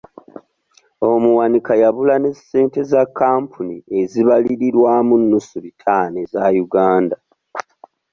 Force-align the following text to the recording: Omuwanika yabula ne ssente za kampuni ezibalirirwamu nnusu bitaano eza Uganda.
Omuwanika 1.11 1.73
yabula 1.81 2.15
ne 2.19 2.31
ssente 2.37 2.79
za 2.91 3.03
kampuni 3.19 3.75
ezibalirirwamu 3.99 5.13
nnusu 5.21 5.55
bitaano 5.65 6.15
eza 6.23 6.43
Uganda. 6.65 7.17